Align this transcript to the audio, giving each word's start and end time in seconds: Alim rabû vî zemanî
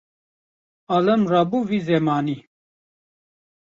Alim 0.97 1.21
rabû 1.31 1.59
vî 1.69 1.79
zemanî 1.89 2.37